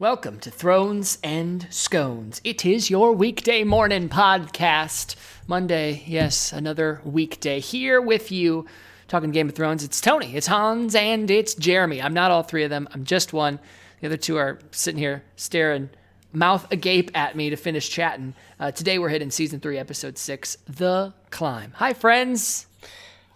[0.00, 2.40] Welcome to Thrones and Scones.
[2.42, 5.14] It is your weekday morning podcast.
[5.46, 8.64] Monday, yes, another weekday here with you
[9.08, 9.84] talking Game of Thrones.
[9.84, 12.00] It's Tony, it's Hans, and it's Jeremy.
[12.00, 13.60] I'm not all three of them, I'm just one.
[14.00, 15.90] The other two are sitting here staring
[16.32, 18.32] mouth agape at me to finish chatting.
[18.58, 21.72] Uh, today we're hitting season three, episode six, The Climb.
[21.76, 22.66] Hi, friends.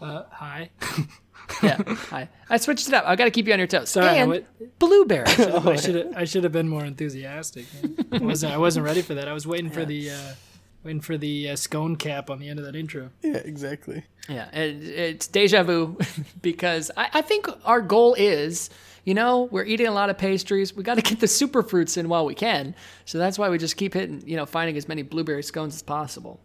[0.00, 0.70] Uh, hi.
[1.62, 2.28] Yeah, hi.
[2.50, 3.04] I switched it up.
[3.06, 3.90] I got to keep you on your toes.
[3.90, 5.24] Sorry, and what- blueberry.
[5.28, 7.66] I should have I should have been more enthusiastic.
[8.12, 9.28] I wasn't I wasn't ready for that.
[9.28, 10.34] I was waiting for the uh,
[10.82, 13.10] waiting for the uh, scone cap on the end of that intro.
[13.22, 14.04] Yeah, exactly.
[14.28, 15.98] Yeah, it, it's deja vu
[16.42, 18.70] because I, I think our goal is,
[19.04, 20.74] you know, we're eating a lot of pastries.
[20.74, 22.74] We got to get the super fruits in while we can.
[23.04, 25.82] So that's why we just keep hitting, you know, finding as many blueberry scones as
[25.82, 26.40] possible.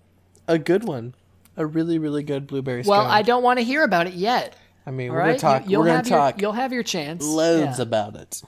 [0.48, 1.16] A good one.
[1.58, 3.12] A really, really good blueberry Well, scone.
[3.12, 4.56] I don't want to hear about it yet.
[4.90, 5.70] I mean, All we're right, gonna talk.
[5.70, 7.24] You, will we're gonna have your, talk You'll have your chance.
[7.24, 7.84] loads Yeah.
[7.84, 8.42] about it.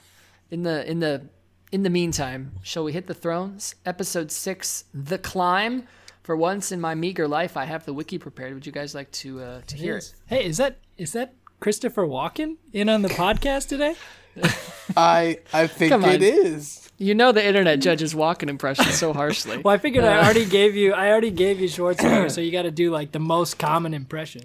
[0.50, 1.22] in the in the
[1.70, 2.50] in the meantime.
[2.62, 3.76] Shall we hit the thrones?
[3.86, 5.84] Episode six, the climb.
[6.24, 8.54] For once in my meager life, I have the wiki prepared.
[8.54, 10.12] Would you guys like to uh, to hear it?
[10.26, 13.94] Hey, is that is that Christopher Walken in on the podcast today?
[14.96, 16.90] I I think it is.
[16.98, 19.58] You know the internet judges Walken impressions so harshly.
[19.64, 22.62] Well, I figured I already gave you I already gave you Schwarzenegger, so you got
[22.62, 24.42] to do like the most common impression.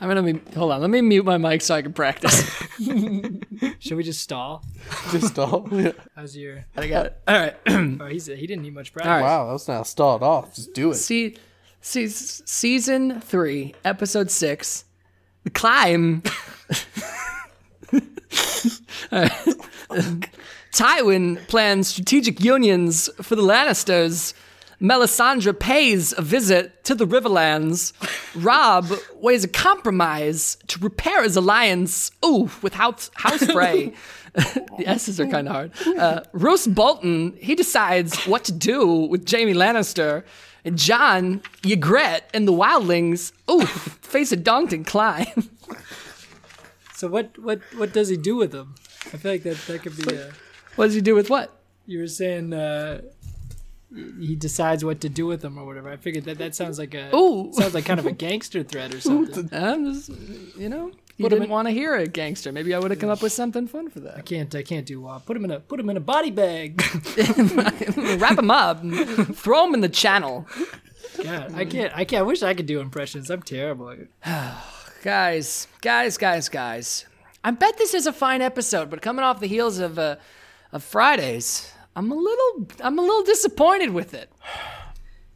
[0.00, 0.80] I'm gonna be, hold on.
[0.80, 2.50] Let me mute my mic so I can practice.
[3.80, 4.64] Should we just stall?
[5.10, 5.68] Just stall.
[5.72, 5.92] yeah.
[6.16, 6.64] How's your?
[6.76, 7.20] I got it.
[7.28, 7.56] All right.
[8.00, 9.10] Oh, he's he didn't need much practice.
[9.10, 9.22] All right.
[9.22, 10.54] Wow, that was not stalled off.
[10.54, 10.94] Just do it.
[10.94, 11.36] See,
[11.82, 14.84] see, season three, episode six,
[15.44, 16.22] the climb.
[19.12, 20.30] All right.
[20.72, 24.32] Tywin plans strategic unions for the Lannisters.
[24.80, 27.92] Melisandre pays a visit to the Riverlands.
[28.34, 32.10] Robb weighs a compromise to repair his alliance.
[32.24, 33.92] Ooh, with House, House Frey.
[34.34, 35.72] the S's are kind of hard.
[35.98, 40.24] Uh, Roose Bolton, he decides what to do with Jaime Lannister.
[40.64, 45.26] And Jon Ygritte and the Wildlings, ooh, face a daunting climb.
[47.00, 48.74] So what what what does he do with them?
[49.06, 50.32] I feel like that that could be a.
[50.76, 51.50] what does he do with what?
[51.86, 53.00] You were saying uh,
[53.94, 55.90] he decides what to do with them or whatever.
[55.90, 57.52] I figured that that sounds like a Ooh.
[57.52, 59.48] sounds like kind of a gangster threat or something.
[59.52, 60.10] I'm just,
[60.56, 62.52] you know, you didn't in- want to hear a gangster.
[62.52, 64.16] Maybe I would have come up with something fun for that.
[64.16, 66.82] I can't I can't do put him in a put him in a body bag.
[68.20, 70.46] Wrap him up, and throw him in the channel.
[71.22, 72.20] God, I can't I can't.
[72.20, 73.30] I wish I could do impressions.
[73.30, 73.94] I'm terrible.
[75.02, 77.06] Guys, guys, guys, guys.
[77.42, 80.16] I bet this is a fine episode, but coming off the heels of uh,
[80.72, 84.30] of Fridays, I'm a little I'm a little disappointed with it.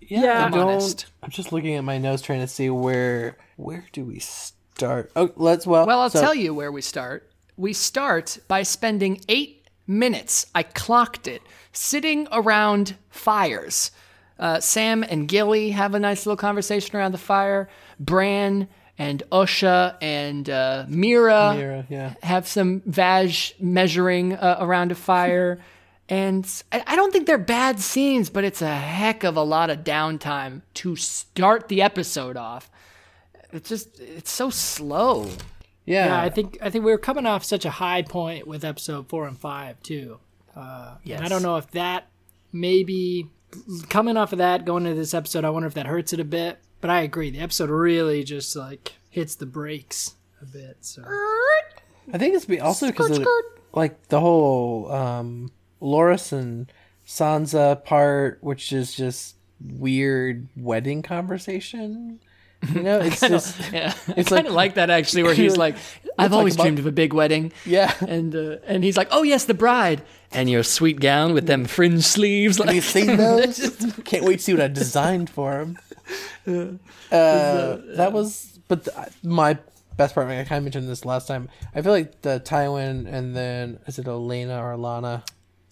[0.06, 1.06] Yeah, I'm honest.
[1.22, 5.10] I'm just looking at my nose trying to see where where do we start.
[5.16, 5.86] Oh, let's well.
[5.86, 7.30] Well, I'll so- tell you where we start.
[7.56, 11.40] We start by spending eight minutes, I clocked it,
[11.72, 13.92] sitting around fires.
[14.38, 17.68] Uh, Sam and Gilly have a nice little conversation around the fire.
[17.98, 22.14] Bran and Usha and uh, Meera, Meera, yeah.
[22.22, 25.60] have some vag measuring uh, around a fire.
[26.08, 29.70] And I, I don't think they're bad scenes, but it's a heck of a lot
[29.70, 32.70] of downtime to start the episode off.
[33.52, 35.30] It's just, it's so slow.
[35.86, 38.64] Yeah, Yeah, I think I think we were coming off such a high point with
[38.64, 40.18] episode four and five too.
[40.56, 41.18] Uh, Yes.
[41.18, 42.08] and I don't know if that
[42.52, 43.28] maybe
[43.88, 46.24] coming off of that going into this episode, I wonder if that hurts it a
[46.24, 46.58] bit.
[46.80, 50.78] But I agree, the episode really just like hits the brakes a bit.
[50.80, 51.02] So
[52.12, 53.26] I think it's be also because of
[53.72, 55.50] like the whole um
[55.84, 56.72] Loras and
[57.06, 62.18] Sansa part, which is just weird wedding conversation.
[62.72, 65.56] You know, it's just Yeah, It's I kind of like- like that actually, where he's
[65.58, 65.76] like,
[66.18, 67.92] "I've always dreamed of a big wedding," yeah.
[68.08, 70.00] and uh, and he's like, "Oh yes, the bride,
[70.32, 73.92] and your sweet gown with them fringe sleeves." Have you Like, seen those?
[74.06, 75.78] Can't wait to see what I designed for him.
[77.10, 79.58] Uh, that was, but the, my
[79.96, 80.26] best part.
[80.28, 81.48] I kind of mentioned this last time.
[81.74, 85.22] I feel like the Tywin and then is it Elena or Alana?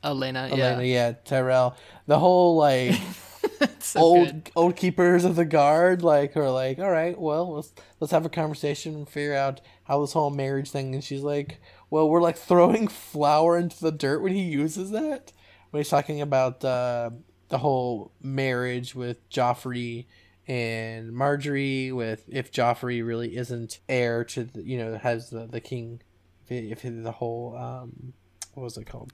[0.04, 1.76] Elena, yeah, Elena, yeah, Tyrell.
[2.06, 3.00] The whole like
[3.78, 4.50] So old good.
[4.56, 8.30] old keepers of the guard, like are like, all right, well, let's let's have a
[8.30, 10.94] conversation and figure out how this whole marriage thing.
[10.94, 11.60] And she's like,
[11.90, 15.32] well, we're like throwing flour into the dirt when he uses that.
[15.70, 17.10] When he's talking about uh,
[17.48, 20.06] the whole marriage with Joffrey
[20.46, 25.60] and Margaery, with if Joffrey really isn't heir to, the, you know, has the the
[25.60, 26.02] king,
[26.48, 28.12] if, if the whole um,
[28.54, 29.12] what was it called?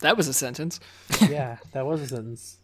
[0.00, 0.80] That was a sentence.
[1.28, 2.58] yeah, that was a sentence.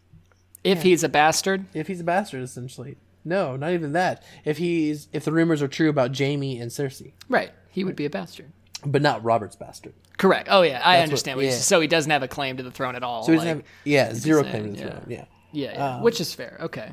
[0.62, 2.96] If he's a bastard, if he's a bastard essentially
[3.26, 7.12] no not even that if he's if the rumors are true about Jaime and cersei
[7.28, 7.50] right?
[7.70, 8.50] He would be a bastard.
[8.84, 9.94] but not Robert's bastard.
[10.18, 10.48] Correct.
[10.50, 11.36] Oh yeah, I That's understand.
[11.38, 11.58] what- What, yeah.
[11.58, 13.22] So he doesn't have a claim to the throne at all.
[13.24, 14.90] So he doesn't like- have, yeah, zero claim to the yeah.
[14.90, 15.04] throne.
[15.08, 15.24] Yeah.
[15.52, 16.56] yeah, yeah, Um, which is fair.
[16.60, 16.92] Okay.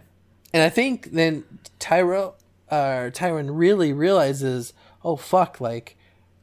[0.53, 1.43] And I think then
[1.79, 2.35] Tyro,
[2.69, 4.73] uh, Tywin really realizes,
[5.03, 5.97] oh fuck, like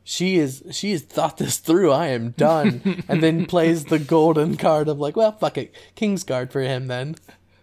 [0.08, 1.92] she is she has thought this through.
[1.92, 6.24] I am done, and then plays the golden card of like, well, fuck it, King's
[6.24, 7.16] Guard for him then.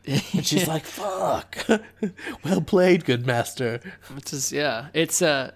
[0.05, 1.57] And she's like, fuck,
[2.43, 3.79] well played, good master.
[4.13, 5.53] Which is yeah, it's uh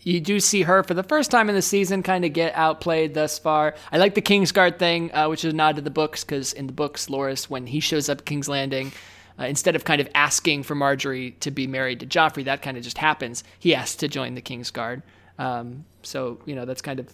[0.00, 3.12] you do see her for the first time in the season kind of get outplayed
[3.12, 3.74] thus far.
[3.92, 6.66] I like the Kingsguard thing, uh, which is a nod to the books because in
[6.66, 8.92] the books, Loras, when he shows up at King's Landing,
[9.38, 12.78] uh, instead of kind of asking for Margaery to be married to Joffrey, that kind
[12.78, 13.44] of just happens.
[13.58, 15.02] He asks to join the Kingsguard.
[15.40, 17.08] Um, so you know that's kind of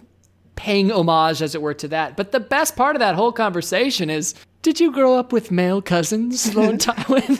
[0.57, 2.17] paying homage, as it were, to that.
[2.17, 4.35] But the best part of that whole conversation is.
[4.63, 7.39] Did you grow up with male cousins, Lord Tywin?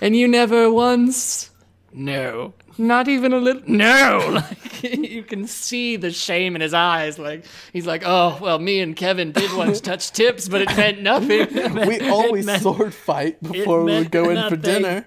[0.00, 1.50] and you never once
[1.96, 2.52] no.
[2.76, 3.62] Not even a little.
[3.66, 4.28] No.
[4.30, 7.18] Like you can see the shame in his eyes.
[7.18, 11.00] Like he's like, oh well, me and Kevan did once touch tips, but it meant
[11.00, 11.48] nothing.
[11.88, 15.06] We always meant- sword fight before we would go in for dinner.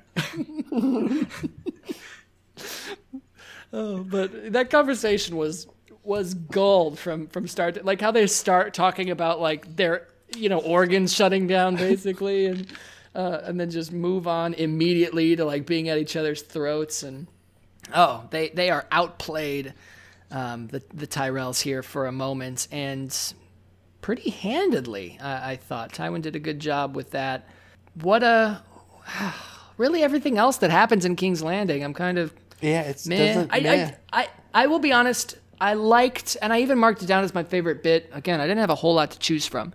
[3.71, 5.67] Oh, but that conversation was
[6.03, 10.49] was gold from from start to like how they start talking about like their you
[10.49, 12.67] know organs shutting down basically and
[13.15, 17.27] uh, and then just move on immediately to like being at each other's throats and
[17.93, 19.73] oh they they are outplayed
[20.31, 23.15] um, the the Tyrells here for a moment and
[24.01, 25.91] pretty handedly I, I thought.
[25.93, 27.47] Tywin did a good job with that.
[27.95, 28.63] What a
[29.77, 33.53] really everything else that happens in King's Landing I'm kind of Yeah, it's Man, doesn't.
[33.53, 33.91] I, meh.
[34.11, 35.37] I, I, I will be honest.
[35.61, 38.09] I liked, and I even marked it down as my favorite bit.
[38.13, 39.73] Again, I didn't have a whole lot to choose from.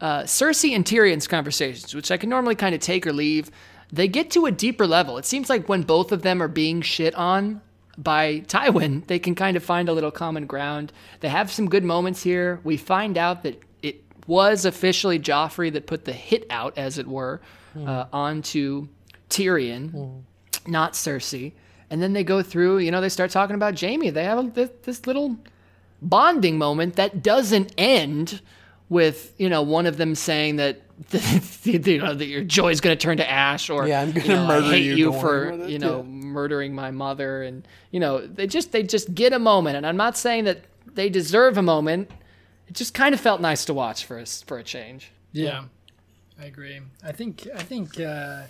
[0.00, 3.50] Uh, Cersei and Tyrion's conversations, which I can normally kind of take or leave,
[3.92, 5.18] they get to a deeper level.
[5.18, 7.60] It seems like when both of them are being shit on
[7.96, 10.92] by Tywin, they can kind of find a little common ground.
[11.20, 12.60] They have some good moments here.
[12.64, 17.06] We find out that it was officially Joffrey that put the hit out, as it
[17.06, 17.40] were,
[17.76, 18.88] uh, onto
[19.30, 20.22] Tyrion
[20.68, 21.52] not Cersei.
[21.90, 24.10] And then they go through, you know, they start talking about Jaime.
[24.10, 25.36] They have a, this, this little
[26.02, 28.40] bonding moment that doesn't end
[28.88, 30.80] with, you know, one of them saying that,
[31.64, 34.26] you know, that your joy is going to turn to ash or, Yeah, I'm gonna
[34.26, 36.02] you know, murder I hate you you for, it, you know, yeah.
[36.04, 37.42] murdering my mother.
[37.42, 39.76] And, you know, they just, they just get a moment.
[39.76, 40.64] And I'm not saying that
[40.94, 42.10] they deserve a moment.
[42.66, 45.10] It just kind of felt nice to watch for a, s- for a change.
[45.32, 45.64] Yeah,
[46.40, 46.80] I agree.
[47.04, 48.42] I think I think uh,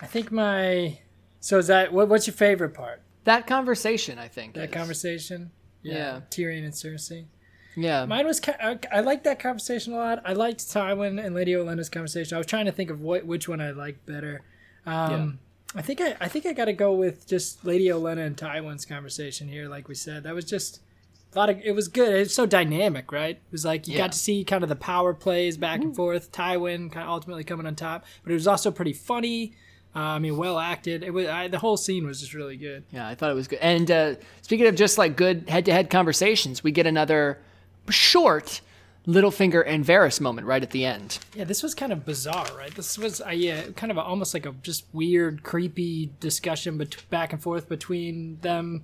[0.00, 0.98] I think my
[1.44, 3.02] so is that what, what's your favorite part?
[3.24, 4.54] That conversation, I think.
[4.54, 5.50] That is- conversation.
[5.82, 6.22] Yeah.
[6.30, 7.26] Tyrion and Cersei.
[7.76, 8.06] Yeah.
[8.06, 8.40] Mine was
[8.90, 10.22] I, liked that conversation a lot.
[10.24, 12.34] I liked Tywin and Lady Olenna's conversation.
[12.34, 14.40] I was trying to think of what which one I liked better.
[14.86, 15.38] Um,
[15.74, 18.86] I think I, I think I got to go with just Lady Olenna and Tywin's
[18.86, 19.68] conversation here.
[19.68, 20.80] Like we said, that was just
[21.34, 21.60] a lot of.
[21.62, 22.14] It was good.
[22.14, 23.36] It's so dynamic, right?
[23.36, 24.04] It was like you Yeah.
[24.04, 26.32] got to see kind of the power plays back and forth.
[26.32, 29.52] Tywin kind of ultimately coming on top, but it was also pretty funny.
[29.96, 31.02] Uh, I mean, well acted.
[31.04, 32.82] It was I, the whole scene was just really good.
[32.90, 33.60] Yeah, I thought it was good.
[33.60, 37.38] And uh, speaking of just like good head-to-head conversations, we get another
[37.88, 38.60] short
[39.06, 41.18] Littlefinger and Varys moment right at the end.
[41.34, 42.74] Yeah, this was kind of bizarre, right?
[42.74, 47.08] This was, uh, yeah, kind of a, almost like a just weird, creepy discussion bet-
[47.10, 48.82] back and forth between them,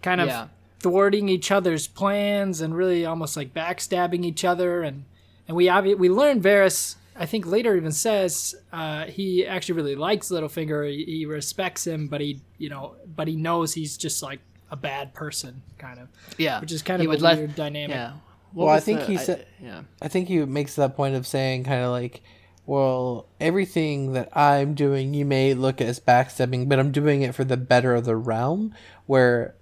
[0.00, 0.48] kind of Yeah.
[0.80, 4.82] thwarting each other's plans and really almost like backstabbing each other.
[4.82, 5.04] And
[5.46, 9.94] and we obvi- we learned Varys, I think later even says uh, he actually really
[9.94, 10.90] likes Littlefinger.
[10.90, 14.76] He, he respects him, but he you know, but he knows he's just like a
[14.76, 16.08] bad person, kind of.
[16.38, 17.94] Yeah, Which is kind He of a would let- weird dynamic.
[17.96, 18.12] Yeah.
[18.52, 19.82] What Well, I think the- he said- yeah.
[20.02, 22.22] I think he makes that point of saying kind of like,
[22.66, 27.34] well, everything that I'm doing, you may look at as backstabbing, but I'm doing it
[27.34, 28.74] for the better of the realm.
[29.06, 29.54] Where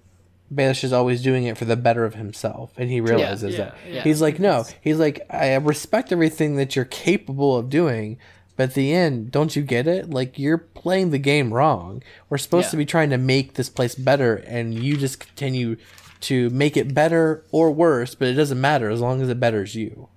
[0.52, 3.76] Baelish is always doing it for the better of himself, and he realizes yeah, that.
[3.88, 4.02] yeah.
[4.02, 8.18] He's like, no, he's like, I respect everything that you're capable of doing.
[8.56, 10.10] But at the end, don't you get it?
[10.10, 12.02] Like you're playing the game wrong.
[12.28, 12.70] We're supposed Yeah.
[12.72, 15.76] to be trying to make this place better, and you just continue
[16.22, 18.16] to make it better or worse.
[18.16, 20.08] But it doesn't matter as long as it betters you.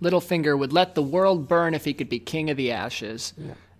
[0.00, 3.32] Littlefinger would let the world burn if he could be king of the ashes.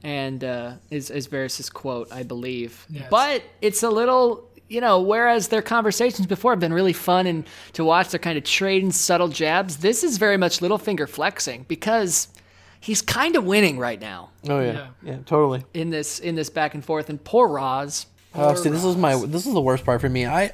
[0.03, 2.87] And uh, is is Varys' quote, I believe.
[2.91, 3.09] Yes.
[3.11, 7.47] But it's a little, you know, whereas their conversations before have been really fun and
[7.75, 12.29] to watch their kind of trading subtle jabs, this is very much Littlefinger flexing because
[12.81, 14.87] he's kind of winning right now Oh yeah, Yeah.
[15.03, 15.65] yeah, totally.
[15.75, 17.09] in this in this back and forth.
[17.11, 20.27] And poor Ros, Oh, see, this is my this is the worst part for me.
[20.27, 20.53] I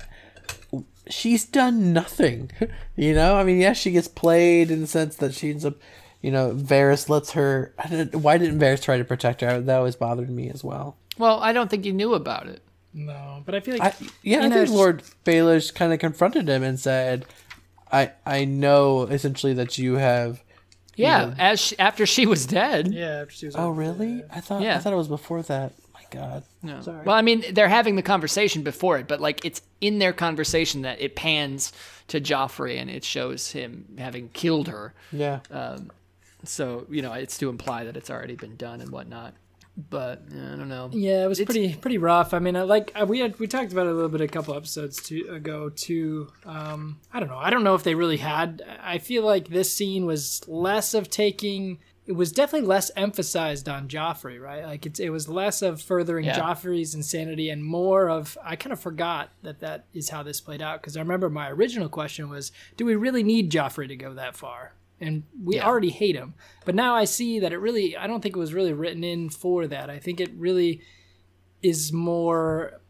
[1.08, 2.50] she's done nothing.
[2.94, 5.76] You know, I mean, yes, she gets played in the sense that she ends up,
[6.20, 7.74] you know, Varys lets her.
[7.78, 9.60] I didn't, why didn't Varys try to protect her?
[9.62, 10.98] That always bothered me as well.
[11.16, 12.62] well, I don't think he knew about it.
[12.94, 15.98] No, but I feel like I, yeah, I in think a- Lord Baelish kind of
[15.98, 17.24] confronted him and said,
[17.90, 20.42] "I I know essentially that you have."
[20.94, 22.92] Yeah, as she, after she was dead.
[22.92, 24.22] yeah, after she was Oh, like, really?
[24.30, 25.72] I thought I thought it was before that.
[25.94, 26.42] My God.
[26.62, 26.82] No.
[26.82, 27.02] Sorry.
[27.06, 30.82] Well, I mean, they're having the conversation before it, but like it's in their conversation
[30.82, 31.72] that it pans
[32.08, 34.92] to Joffrey and it shows him having killed her.
[35.12, 35.40] Yeah.
[35.50, 35.90] Um,
[36.44, 39.32] so you know, it's to imply that it's already been done and whatnot.
[39.76, 40.90] But yeah, I don't know.
[40.92, 42.34] Yeah, it was It's- pretty pretty rough.
[42.34, 44.54] I mean, I like we had we talked about it a little bit a couple
[44.54, 46.28] episodes to, ago too.
[46.44, 47.38] Um, I don't know.
[47.38, 48.62] I don't know if they really had.
[48.82, 51.78] I feel like this scene was less of taking.
[52.04, 54.64] It was definitely less emphasized on Joffrey, right?
[54.64, 56.38] Like it's it was less of furthering Yeah.
[56.38, 58.36] Joffrey's insanity and more of.
[58.44, 61.48] I kind of forgot that that is how this played out because I remember my
[61.48, 64.74] original question was, do we really need Joffrey to go that far?
[65.02, 65.66] And we Yeah.
[65.66, 66.34] already hate him.
[66.64, 69.28] But now I see that it really I don't think it was really written in
[69.28, 69.90] for that.
[69.90, 70.80] I think it really
[71.62, 72.80] is more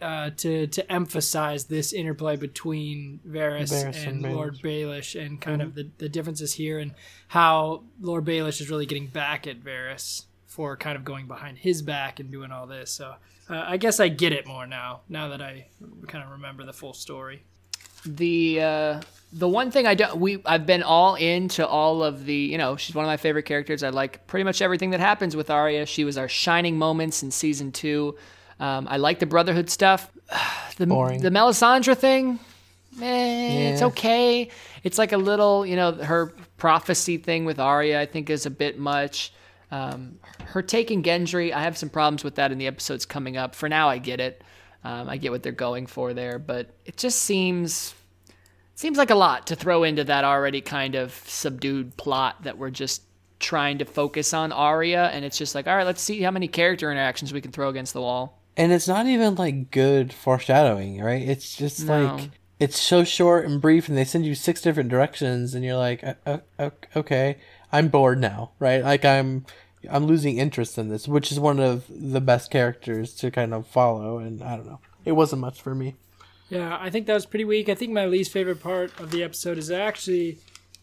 [0.00, 5.62] uh, to to emphasize this interplay between Varys, Varys and, and Lord Baelish and kind
[5.62, 6.92] of the, the differences here and
[7.28, 11.82] how Lord Baelish is really getting back at Varys for kind of going behind his
[11.82, 12.90] back and doing all this.
[12.90, 13.14] So
[13.48, 15.68] uh, I guess I get it more now, now that I
[16.08, 17.44] kind of remember the full story.
[18.04, 19.00] The uh,
[19.32, 22.76] the one thing I don't we I've been all into all of the you know
[22.76, 23.82] she's one of my favorite characters.
[23.82, 25.86] I like pretty much everything that happens with Arya.
[25.86, 28.16] She was our shining moments in season two.
[28.60, 30.10] Um, I like the Brotherhood stuff.
[30.78, 31.20] The Boring.
[31.20, 32.38] the Melisandre thing.
[33.00, 34.48] Eh, it's okay.
[34.82, 38.00] It's like a little, you know, her prophecy thing with Arya.
[38.00, 39.34] I think is a bit much.
[39.70, 43.54] Um, her taking Gendry, I have some problems with that in the episodes coming up.
[43.54, 44.42] For now, I get it.
[44.84, 47.94] Um, I get what they're going for there, but it just seems
[48.74, 52.70] seems like a lot to throw into that already kind of subdued plot that we're
[52.70, 53.02] just
[53.38, 56.48] trying to focus on Arya, and it's just like, all right, let's see how many
[56.48, 58.40] character interactions we can throw against the wall.
[58.56, 61.22] And it's not even like good foreshadowing, right?
[61.22, 62.16] It's just No.
[62.16, 65.76] like it's so short and brief, and they send you six different directions, and you're
[65.76, 67.38] like, "Uh, uh, uh, okay,
[67.72, 68.82] I'm bored now, right?
[68.84, 69.46] Like I'm,
[69.90, 73.66] I'm losing interest in this, which is one of the best characters to kind of
[73.66, 75.94] follow, and I don't know, it wasn't much for me.
[76.48, 77.68] Yeah, I think that was pretty weak.
[77.68, 80.38] I think my least favorite part of the episode is actually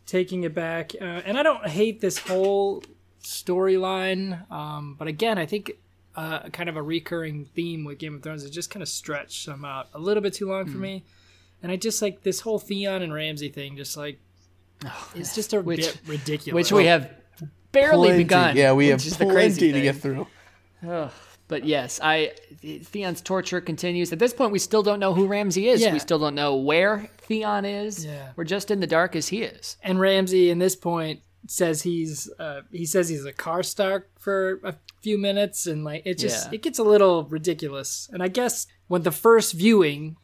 [0.08, 0.94] taking it back.
[1.00, 2.82] Uh, and I don't hate this whole
[3.24, 5.74] storyline, um, but again, I think
[6.16, 9.44] uh, kind of a recurring theme with Game of Thrones is just kind of stretched
[9.46, 11.04] some out a little bit too long for me.
[11.62, 14.20] And I just like this whole Theon and Ramsay thing, just like
[15.14, 16.54] it's just a Which- bit ridiculous.
[16.56, 17.12] Which we have
[17.72, 18.56] barely Plenty- begun.
[18.58, 19.84] Yeah, we have is the crazy plenty to thing.
[19.84, 20.28] get through.
[20.88, 21.12] Ugh.
[21.48, 24.14] But yes, I Theon's torture continues.
[24.14, 25.82] At this point, we still don't know who Ramsay is.
[25.82, 25.94] Yeah.
[25.94, 28.06] We still don't know where Theon is.
[28.06, 28.34] Yeah.
[28.36, 29.78] We're just in the dark as he is.
[29.82, 34.76] and Ramsay in this point says he's uh, he says he's a Karstark for a
[35.02, 36.56] few minutes and like it just Yeah.
[36.56, 40.18] it gets a little ridiculous and i guess when the first viewing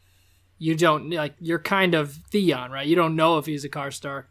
[0.60, 4.25] you don't like you're kind of theon right you don't know if he's a Karstark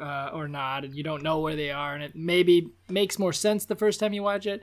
[0.00, 3.32] uh, or not and you don't know where they are and it maybe makes more
[3.32, 4.62] sense the first time you watch it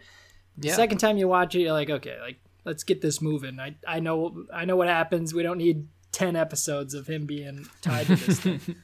[0.58, 0.76] the Yeah.
[0.76, 4.00] second time you watch it you're like okay like let's get this moving i i
[4.00, 8.16] know i know what happens we don't need 10 episodes of him being tied to
[8.16, 8.60] this thing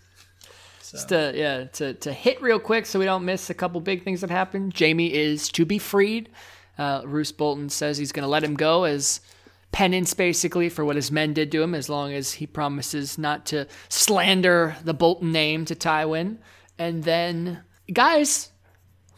[0.91, 4.03] Just to, yeah, to, to hit real quick so we don't miss a couple big
[4.03, 4.71] things that happen.
[4.77, 6.29] Jaime is to be freed.
[6.77, 9.19] Uh, Roose Bolton says he's going to let him go as
[9.75, 13.46] penance, basically, for what his men did to him, as long as he promises not
[13.48, 16.38] to slander the Bolton name to Tywin.
[16.79, 18.51] And then, guys,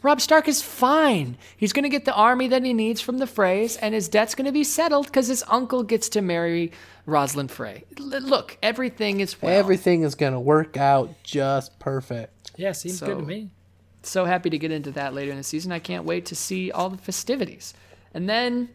[0.02, 1.38] Robb Stark is fine.
[1.56, 4.34] He's going to get the army that he needs from the Freys, and his debt's
[4.34, 6.72] going to be settled because his uncle gets to marry
[7.06, 7.84] Roslin Frey.
[7.96, 9.56] L- look, everything is well.
[9.56, 12.50] Everything is gonna work out just perfect.
[12.56, 13.48] yeah seems good to me
[14.02, 15.72] so happy to get into that later in the season.
[15.72, 17.74] I can't wait to see all the festivities.
[18.14, 18.70] And then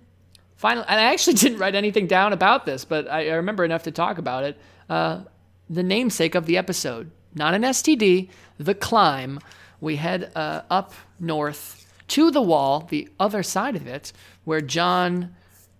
[0.71, 3.91] and I actually didn't write anything down about this, but I, I remember enough to
[3.91, 4.57] talk about it.
[4.89, 5.21] Uh,
[5.69, 9.39] the namesake of the episode, not an STD, the climb.
[9.79, 15.35] We head uh, up north to the wall, the other side of it, where Jon,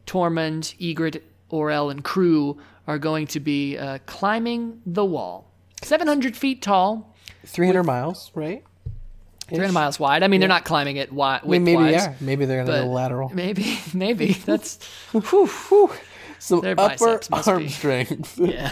[0.08, 1.22] Tormund, Ygritte,
[1.52, 5.50] Orell, and crew are going to be uh, climbing the wall.
[5.82, 7.14] 700 feet tall,
[7.46, 8.64] Three hundred miles, right?
[9.48, 10.24] 300 miles wide.
[10.24, 11.42] I mean, they're not climbing it wide.
[11.44, 13.30] I mean, maybe yeah, maybe they're gonna go lateral.
[13.34, 14.80] Maybe, maybe that's.
[15.12, 15.92] whew, whew.
[16.40, 18.38] Some their upper arm be- strength.
[18.40, 18.72] Yeah.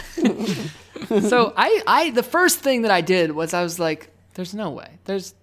[1.20, 4.70] so I, I, the first thing that I did was I was like, "There's no
[4.70, 4.98] way.
[5.04, 5.34] There's,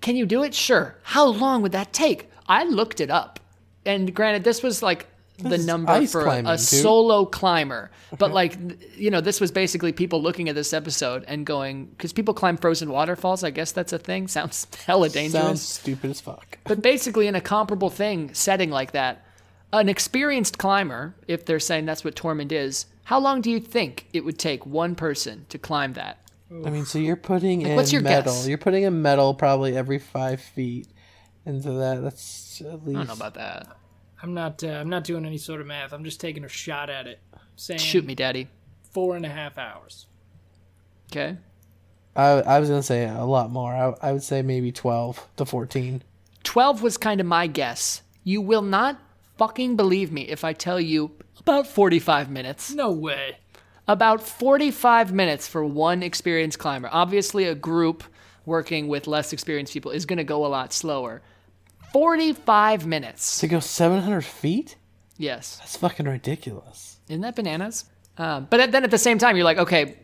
[0.00, 0.54] can you do it?
[0.54, 0.96] Sure.
[1.02, 3.40] How long would that take?" I looked it up,
[3.86, 5.06] and granted, this was like
[5.38, 7.90] the This number for a, solo climber.
[8.18, 8.56] But like,
[8.96, 12.56] you know, this was basically people looking at this episode and going, because people climb
[12.56, 13.44] frozen waterfalls.
[13.44, 14.28] I guess that's a thing.
[14.38, 15.44] Sounds hella dangerous.
[15.44, 16.58] Sounds stupid as fuck.
[16.64, 19.24] But basically, in a comparable thing setting like that,
[19.72, 24.06] an experienced climber, if they're saying that's what Tormund is, how long do you think
[24.12, 26.18] it would take one person to climb that?
[26.50, 28.32] I mean, so you're putting in what's your metal.
[28.32, 28.48] guess?
[28.48, 30.88] You're putting in metal probably every five feet
[31.44, 32.02] into that.
[32.02, 32.96] That's at least.
[32.96, 33.76] I don't know about that.
[34.22, 34.62] I'm not.
[34.64, 35.92] Uh, I'm not doing any sort of math.
[35.92, 37.20] I'm just taking a shot at it.
[37.56, 38.48] Saying Shoot me, daddy.
[38.92, 40.06] four and a half hours.
[41.10, 41.36] Okay.
[42.16, 43.72] I, I was gonna say a lot more.
[43.72, 46.02] I, I would say maybe twelve to fourteen.
[46.44, 48.00] 12 was kind of my guess.
[48.24, 48.98] You will not
[49.36, 52.72] fucking believe me if I tell you about 45 minutes.
[52.72, 53.36] No way.
[53.86, 56.88] About 45 minutes for one experienced climber.
[56.90, 58.02] Obviously, a group
[58.46, 61.20] working with less experienced people is going to go a lot slower.
[61.92, 63.40] 45 minutes.
[63.40, 64.76] To go seven hundred feet?
[65.16, 65.56] Yes.
[65.58, 66.98] That's fucking ridiculous.
[67.08, 67.84] Isn't that bananas?
[68.16, 69.96] Um, but then at the same time, you're like, okay,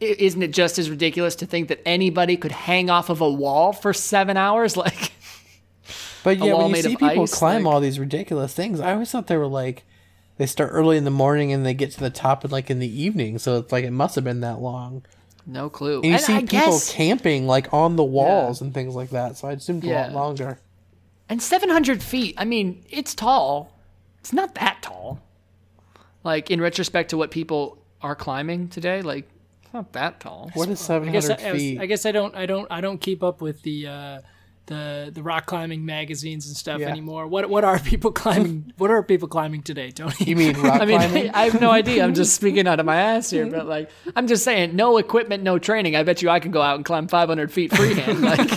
[0.00, 3.72] isn't it just as ridiculous to think that anybody could hang off of a wall
[3.72, 4.76] for seven hours?
[4.82, 5.12] Like,
[6.24, 9.10] But yeah, when you see people ice, climb like- all these ridiculous things, I always
[9.10, 9.84] thought they were like
[10.38, 12.78] they start early in the morning and they get to the top in like in
[12.78, 13.38] the evening.
[13.38, 15.04] So it's like it must have been that long.
[15.46, 15.96] no clue.
[15.96, 19.10] And you And see I people guess, camping like on the walls and things like
[19.10, 19.36] that.
[19.36, 20.58] So I assumed a lot longer.
[21.32, 23.72] And 700 feet, I mean, it's tall.
[24.18, 25.18] It's not that tall.
[26.24, 29.26] Like, in retrospect to what people are climbing today, like,
[29.64, 30.50] it's not that tall.
[30.52, 31.80] What is I seven guess I, hundred I, was- feet?
[31.80, 32.34] I guess I don't.
[32.36, 32.70] I don't.
[32.70, 33.86] I don't keep up with the.
[33.86, 34.20] Uh,
[34.66, 36.88] the, the rock climbing magazines and stuff Yeah.
[36.88, 37.26] anymore.
[37.26, 38.72] What what are people climbing?
[38.78, 40.14] what are people climbing today, Tony?
[40.20, 41.30] you mean rock I mean, climbing?
[41.30, 42.04] I have no idea.
[42.04, 45.42] I'm just speaking out of my ass here, but like, I'm just saying, no equipment,
[45.42, 45.96] no training.
[45.96, 48.20] I bet you I can go out and climb 500 feet freehand.
[48.22, 48.48] Like,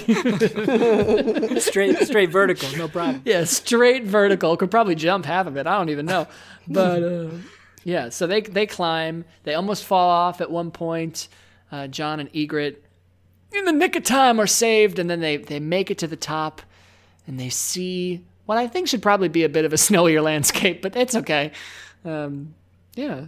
[1.62, 3.22] straight straight vertical, no problem.
[3.26, 4.56] yeah, straight vertical.
[4.58, 5.68] Could probably jump half of it.
[5.68, 6.28] I don't even know.
[6.68, 7.30] But uh,
[7.84, 9.26] yeah, so they they climb.
[9.44, 11.28] They almost fall off at one point.
[11.72, 12.78] Uh, Jon and Ygritte,
[13.56, 16.16] in the nick of time, are saved, and then they they make it to the
[16.16, 16.62] top,
[17.28, 20.82] and they see what I think should probably be a bit of a snowier landscape,
[20.82, 21.52] but it's okay.
[22.04, 22.54] Um,
[22.96, 23.26] yeah.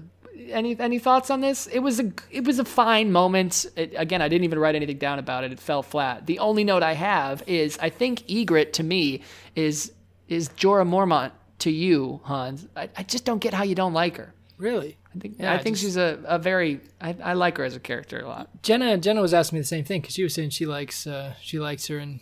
[0.50, 1.68] Any any thoughts on this?
[1.68, 3.66] It was a it was a fine moment.
[3.76, 5.52] It, again, I didn't even write anything down about it.
[5.52, 6.26] It fell flat.
[6.26, 9.24] The only note I have is I think Ygritte to me
[9.56, 9.92] is
[10.28, 12.68] is Jorah Mormont to you, Hans.
[12.76, 14.34] I, I just don't get how you don't like her.
[14.58, 14.98] Really?
[15.18, 17.64] I think Yeah, I I think just- she's a, a very I, I like her
[17.64, 18.50] as a character a lot.
[18.64, 21.34] Jenna Jenna was asking me the same thing because she was saying she likes uh,
[21.42, 22.20] she likes her, and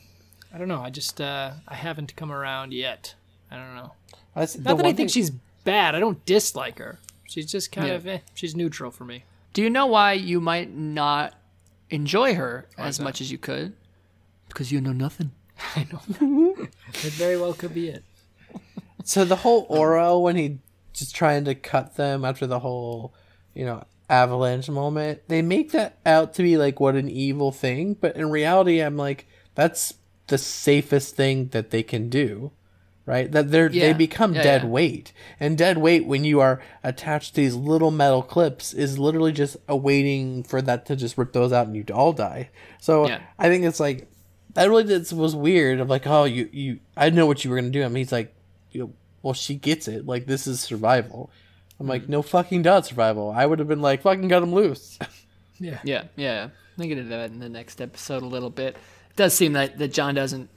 [0.53, 0.81] I don't know.
[0.81, 3.15] I just uh, I haven't come around yet.
[3.51, 3.91] I don't know.
[4.34, 5.29] That's- Not that I think thing- she's
[5.63, 5.95] bad.
[5.95, 6.99] I don't dislike her.
[7.27, 7.93] She's just kind Yeah.
[7.95, 9.23] of eh, she's neutral for me.
[9.53, 11.34] Do you know why you might not
[11.89, 13.03] enjoy her as that?
[13.03, 13.73] much as you could?
[14.47, 15.31] Because you know nothing.
[15.75, 16.55] I know.
[16.89, 18.03] it very well could be it.
[19.03, 20.58] So the whole Orell when he
[20.95, 23.13] just trying to cut them after the whole,
[23.53, 27.95] you know, avalanche moment, they make that out to be like what an evil thing,
[27.95, 29.93] but in reality I'm like that's
[30.27, 32.51] the safest thing that they can do.
[33.08, 33.31] Right?
[33.31, 34.67] That they're they become Yeah, dead yeah.
[34.69, 35.13] weight.
[35.39, 39.58] And dead weight when you are attached to these little metal clips is literally just
[39.67, 42.49] awaiting for that to just rip those out and you all die.
[42.81, 43.21] So Yeah.
[43.38, 44.08] I think it's like
[44.55, 47.58] that really just was weird of like, oh you you I know what you were
[47.58, 47.84] gonna do.
[47.84, 48.34] I mean he's like
[48.71, 48.93] you know,
[49.25, 50.05] well, she gets it.
[50.05, 51.31] Like, this is survival.
[51.79, 52.11] I'm like, mm-hmm.
[52.11, 53.33] no fucking doubt survival.
[53.35, 54.97] I would have been like, fucking cut him loose.
[55.57, 55.79] Yeah.
[55.85, 56.49] Yeah, yeah.
[56.49, 58.75] I think into that in the next episode a little bit.
[58.75, 60.49] It does seem that, that Jon doesn't,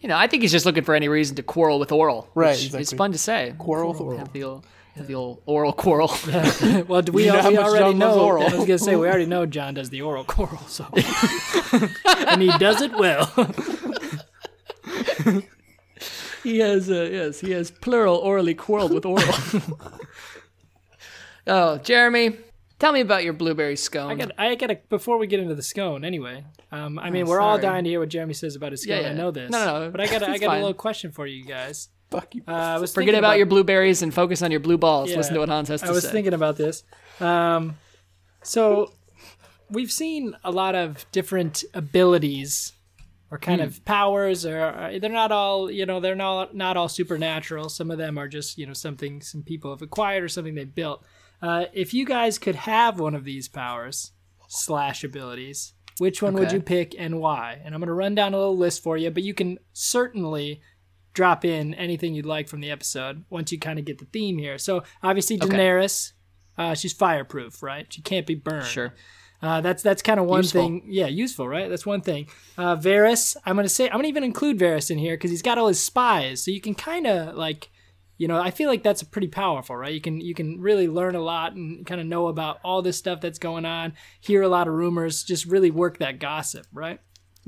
[0.00, 2.28] you know, I think he's just looking for any reason to quarrel with Orell.
[2.32, 3.56] Right, which It's fun to say.
[3.58, 4.18] Quarrel with Orell.
[4.18, 6.14] Have the old, have the old oral quarrel.
[6.86, 8.20] Well, do we, You know we already Jon know?
[8.20, 8.44] oral.
[8.44, 12.56] I was gonna say we already know Jon does the oral coral, so and he
[12.58, 13.32] does it well.
[16.46, 19.98] He has, uh, yes, he has plural orally quarreled with Orell.
[21.48, 22.36] oh, Jeremy,
[22.78, 24.12] tell me about your blueberry scone.
[24.12, 26.04] I got, I got to before we get into the scone.
[26.04, 27.62] Anyway, um, I mean, we're all sorry.
[27.62, 29.02] dying to hear what Jeremy says about his scone.
[29.02, 29.50] Yeah, I know this.
[29.50, 29.90] No, no, no.
[29.90, 31.88] But I got, I It's got a little question for you guys.
[32.12, 32.44] Fuck you.
[32.46, 35.10] Uh, I was Forget thinking about, your blueberries and focus on your blue balls.
[35.10, 35.16] Yeah.
[35.16, 35.90] Listen to what Hans has to say.
[35.90, 36.12] I was say.
[36.12, 36.84] thinking about this.
[37.18, 37.76] Um,
[38.44, 38.92] so
[39.68, 42.72] we've seen a lot of different abilities
[43.30, 43.66] or kind Hmm.
[43.66, 47.68] of powers or uh, they're not all you know they're not not all supernatural.
[47.68, 50.64] Some of them are just you know something some people have acquired or something they
[50.64, 51.04] built.
[51.42, 54.12] Uh, if you guys could have one of these powers
[54.48, 57.58] slash abilities which one would you pick and why?
[57.64, 60.60] And i'm going to run down a little list for you but you can certainly
[61.14, 64.36] drop in anything you'd like from the episode once you kind of get the theme
[64.38, 64.58] here.
[64.58, 65.48] So obviously Okay.
[65.56, 66.12] daenerys
[66.58, 67.86] uh, she's fireproof right?
[67.92, 68.66] She can't be burned.
[68.66, 68.94] Sure.
[69.46, 70.62] Uh, that's that's kind of one Useful.
[70.62, 70.82] thing.
[70.86, 71.68] Yeah, useful, right?
[71.70, 72.28] That's one thing.
[72.58, 75.58] Uh, Varys, I'm gonna say I'm gonna even include Varys in here because he's got
[75.58, 77.68] all his spies, so you can kind of like,
[78.18, 79.92] you know, I feel like that's pretty powerful, right?
[79.92, 82.96] You can you can really learn a lot and kind of know about all this
[82.98, 86.98] stuff that's going on, hear a lot of rumors, just really work that gossip, right?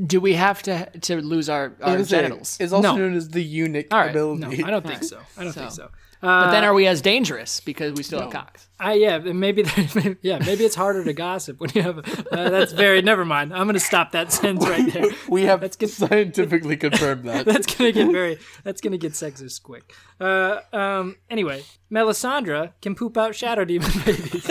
[0.06, 2.56] Do we have to to lose our, I our was gonna genitals?
[2.60, 2.96] It's also No.
[2.96, 4.10] known as the eunuch All right.
[4.10, 4.58] ability.
[4.58, 5.18] No, I don't think so.
[5.36, 5.90] I don't So- think so.
[6.20, 8.68] But then Uh, are we as dangerous because we still have cocks?
[8.80, 9.62] I yeah, maybe
[10.22, 11.98] yeah, maybe it's harder to gossip when you have.
[12.32, 13.02] Uh, that's very.
[13.02, 13.52] Never mind.
[13.52, 15.06] I'm gonna stop that sentence right there.
[15.28, 15.90] We have That's good.
[15.90, 17.44] scientifically confirmed that.
[17.50, 18.38] That's gonna get very.
[18.64, 19.92] That's gonna get sexist quick.
[20.20, 21.16] Uh, um.
[21.30, 24.48] Anyway, Melisandre can poop out shadow demon babies.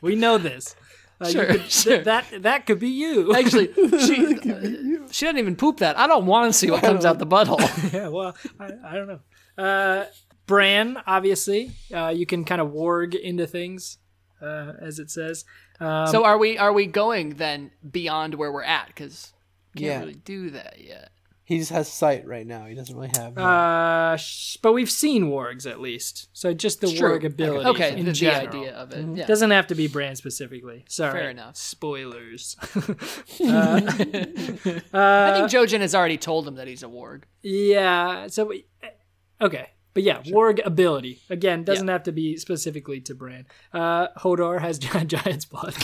[0.00, 0.74] we know this.
[1.20, 1.98] Uh, Sure, could- sure.
[2.04, 3.34] That that could be you.
[3.38, 4.36] Actually, she
[5.10, 5.98] she doesn't even poop that.
[5.98, 7.58] I don't want to see what comes out the butthole.
[7.92, 8.08] yeah.
[8.08, 9.20] Well, I, I don't know.
[9.64, 10.06] Uh,
[10.46, 13.98] Bran, obviously, uh, you can kind of warg into things,
[14.40, 15.44] uh, as it says.
[15.80, 18.86] Um, so are we are we going then beyond where we're at?
[18.86, 19.32] Because
[19.76, 19.98] can't Yeah.
[20.00, 21.10] really do that yet.
[21.48, 22.66] He just has sight right now.
[22.66, 23.38] He doesn't really have.
[23.38, 27.64] Uh, sh- but we've seen wargs at least, so just the warg ability.
[27.70, 28.48] Okay, in the, the general.
[28.48, 29.16] idea of it.
[29.16, 29.24] Yeah.
[29.24, 30.84] doesn't have to be Bran specifically.
[30.90, 31.56] Sorry, Fair enough.
[31.56, 32.54] Spoilers.
[33.40, 37.22] I think Jojen has already told him that he's a warg.
[37.42, 38.26] yeah.
[38.26, 38.66] So, we,
[39.40, 43.46] okay, but yeah, warg ability again doesn't have to be specifically to Bran.
[43.72, 45.74] Uh, Hodor has giant giant's blood.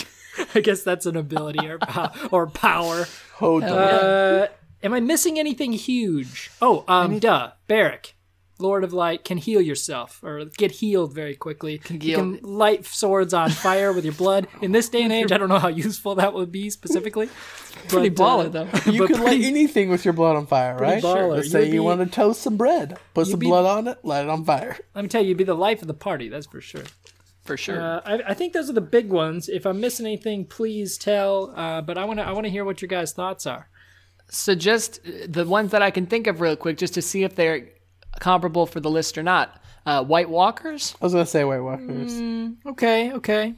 [0.54, 3.06] I guess that's an ability or pow- or power.
[3.36, 3.70] Hold on.
[3.70, 4.46] Uh,
[4.84, 6.50] am I missing anything huge?
[6.62, 8.14] Oh, um, duh, Barrack.
[8.60, 11.80] Lord of Light can heal yourself or get healed very quickly.
[11.90, 14.46] you heal- can light swords on fire with your blood.
[14.62, 17.28] In this day and age, I don't know how useful that would be specifically.
[17.88, 18.68] Pretty but, uh, baller though.
[18.92, 21.02] you but can light pretty- anything with your blood on fire, right?
[21.02, 21.30] baller.
[21.34, 22.96] Let's say You'd you be- want to toast some bread.
[23.12, 24.78] Put some be- blood on it, light it on fire.
[24.94, 26.28] Let me tell you, you'd be the life of the party.
[26.28, 26.84] That's for sure.
[27.42, 27.78] For sure.
[27.82, 29.48] Uh, I, I think those are the big ones.
[29.48, 31.52] If I'm missing anything, please tell.
[31.56, 33.68] Uh, but I want to I want to hear what your guys' thoughts are.
[34.28, 37.24] So just uh, the ones that I can think of real quick, just to see
[37.24, 37.68] if they're
[38.20, 39.60] comparable for the list or not.
[39.86, 40.94] Uh, White Walkers.
[41.00, 42.12] I was gonna say White Walkers.
[42.66, 43.54] Okay, okay.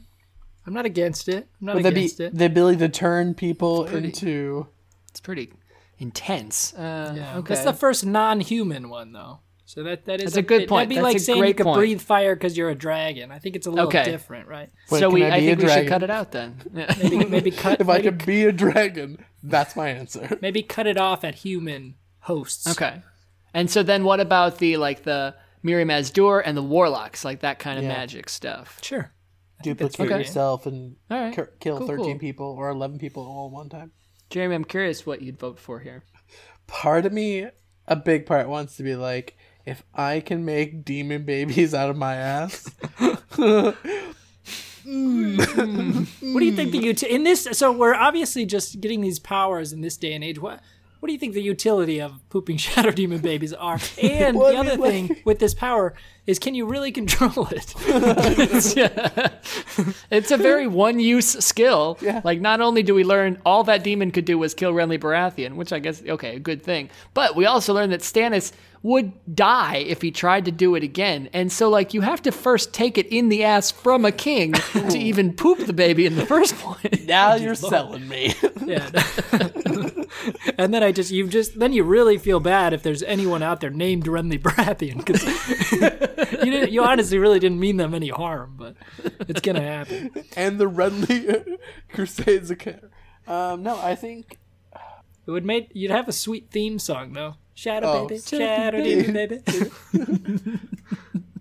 [0.65, 1.47] I'm not against it.
[1.61, 2.37] I'm not Would that be against it.
[2.37, 4.67] the ability to turn people into?
[5.09, 5.53] It's pretty
[5.99, 6.73] intense.
[6.73, 7.53] Uh, Yeah, okay.
[7.53, 9.39] That's the first non-human one, though.
[9.69, 10.87] So that that is That's a good it- point.
[10.87, 11.77] That'd be That's like a saying you great could point.
[11.77, 13.31] breathe fire because you're a dragon.
[13.31, 14.05] I think it's a little Okay.
[14.05, 14.69] different, right?
[14.89, 16.55] Wait, so we, I I, think a we should cut it out then.
[16.71, 20.37] Maybe maybe cut If I could be a dragon, that's my answer.
[20.41, 22.65] maybe cut it off at human hosts.
[22.65, 23.01] okay.
[23.53, 27.41] And so then what about the like the Mirri Maz Duur and the warlocks, like
[27.41, 27.89] that kind of Yeah.
[27.89, 28.79] magic stuff?
[28.81, 29.11] Sure.
[29.63, 30.17] Duplicate okay.
[30.19, 31.35] yourself and All right.
[31.35, 32.19] ki- kill Cool, 13 cool.
[32.19, 33.91] people or 11 people all at one time.
[34.29, 36.03] Jeremy, I'm curious what you'd vote for here.
[36.67, 37.47] Part of me,
[37.87, 39.35] a big part, wants to be like,
[39.67, 43.73] if I can make demon babies out of my ass, hmm.
[45.35, 47.47] What do you think the uti- in this?
[47.51, 50.39] So we're obviously just getting these powers in this day and age.
[50.39, 50.61] What
[50.99, 53.77] what do you think the utility of pooping shadow demon babies are?
[54.01, 55.93] And the I mean, other like- thing with this power
[56.25, 57.73] is, can you really control it?
[60.11, 61.97] It's a very one-use skill.
[62.01, 62.21] Yeah.
[62.23, 65.55] Like, not only do we learn all that demon could do was kill Renly Baratheon,
[65.55, 68.51] which I guess okay, a good thing, but we also learned that Stannis
[68.83, 71.29] would die if he tried to do it again.
[71.33, 74.53] And so, like, you have to first take it in the ass from a king
[74.53, 77.05] to even poop the baby in the first place.
[77.07, 78.33] now you're selling me.
[78.65, 78.89] yeah.
[80.57, 83.61] and then I just you just then you really feel bad if there's anyone out
[83.61, 85.23] there named Renly Baratheon because
[86.43, 88.75] you didn't you honestly really didn't mean them any harm, but
[89.27, 90.11] it's gonna happen.
[90.35, 91.57] and the Renly
[91.93, 92.79] Crusades occur.
[93.27, 94.37] Um, no, I think
[95.25, 97.35] It would make you'd have a sweet theme song though.
[97.57, 98.07] Shadow Oh.
[98.07, 99.41] baby, shadow demon baby.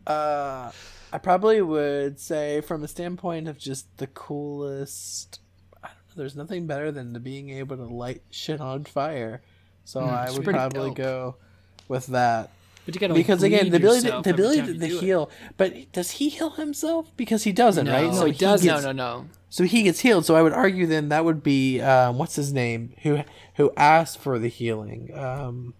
[0.06, 0.70] uh,
[1.12, 5.40] I probably would say, from a standpoint of just the coolest,
[5.84, 9.42] I don't know, there's nothing better than the being able to light shit on fire.
[9.84, 10.96] So I would probably dope.
[10.96, 11.36] go
[11.86, 12.50] with that.
[12.86, 15.00] But you gotta like, Because again, the ability, to, the ability to, to it.
[15.02, 17.10] heal, but does he heal himself?
[17.16, 18.10] Because he doesn't, right?
[18.12, 18.66] No, he doesn't.
[18.66, 19.26] gets- No, no, no.
[19.50, 20.24] So he gets healed.
[20.24, 23.20] So I would argue then that would be um, what's his name who
[23.56, 25.10] who asked for the healing.
[25.14, 25.74] Um,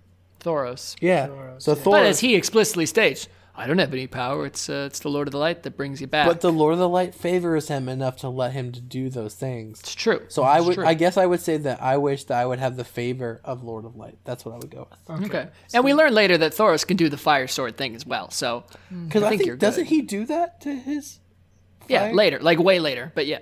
[0.47, 0.97] Thoros.
[1.01, 1.27] yeah.
[1.29, 1.83] Thoros, so yeah.
[1.83, 1.93] Thor.
[1.95, 3.29] But as he explicitly states,
[3.59, 4.45] I don't have any power.
[4.47, 6.27] It's uh, it's the Lord of the Light that brings you back.
[6.29, 9.35] but the Lord of the Light favors him enough to let him to do those
[9.35, 9.81] things.
[9.81, 10.21] it's true.
[10.29, 10.85] So I It's would, true.
[10.87, 13.65] I guess, I would say that I wish that I would have the favor of
[13.65, 14.19] Lord of Light.
[14.25, 15.25] That's what I would go with.
[15.25, 15.49] Okay.
[15.73, 18.31] And we learn later that Thoros can do the fire sword thing as well.
[18.31, 18.65] So
[19.07, 19.89] Because I, think think, you're doesn't good.
[19.91, 21.21] he do that to his?
[21.89, 23.11] yeah, later, like way later.
[23.15, 23.39] But yeah.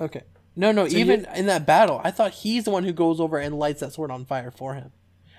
[0.00, 0.22] Okay.
[0.56, 0.86] No, no.
[0.86, 3.92] even in that battle, I thought he's the one who goes over and lights that
[3.92, 4.92] sword on fire for him.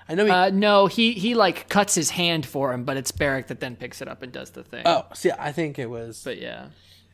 [0.09, 0.31] I know he.
[0.31, 3.75] Uh, no, he he like cuts his hand for him, but it's Barrack that then
[3.75, 4.83] picks it up and does the thing.
[4.85, 6.21] oh, see, I think it was.
[6.23, 6.67] But yeah.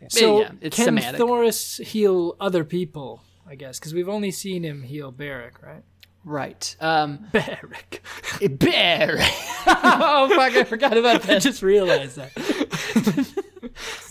[0.08, 1.22] So yeah, it's can semantic.
[1.22, 3.22] Thoros heal other people?
[3.48, 5.84] I guess because we've only seen him heal Barrack, right?
[6.24, 6.76] right.
[6.80, 8.02] Um, Barrack.
[8.50, 9.34] Barrack.
[9.68, 10.54] oh fuck!
[10.54, 11.36] I forgot about that.
[11.38, 12.32] I just realized that.